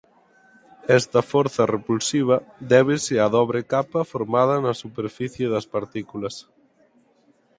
[0.99, 2.37] Esta forza repulsiva
[2.71, 6.35] débese á dobre capa formada na superficie das partículas.